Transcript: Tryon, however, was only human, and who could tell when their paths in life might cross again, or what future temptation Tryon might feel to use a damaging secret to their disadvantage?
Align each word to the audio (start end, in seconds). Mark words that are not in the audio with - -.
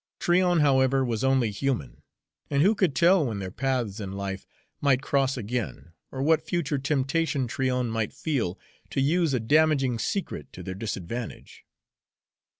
Tryon, 0.19 0.61
however, 0.61 1.05
was 1.05 1.23
only 1.23 1.51
human, 1.51 2.01
and 2.49 2.63
who 2.63 2.73
could 2.73 2.95
tell 2.95 3.27
when 3.27 3.37
their 3.37 3.51
paths 3.51 3.99
in 3.99 4.13
life 4.13 4.47
might 4.79 5.03
cross 5.03 5.37
again, 5.37 5.93
or 6.11 6.23
what 6.23 6.41
future 6.41 6.79
temptation 6.79 7.45
Tryon 7.45 7.87
might 7.87 8.11
feel 8.11 8.57
to 8.89 8.99
use 8.99 9.35
a 9.35 9.39
damaging 9.39 9.99
secret 9.99 10.51
to 10.53 10.63
their 10.63 10.73
disadvantage? 10.73 11.65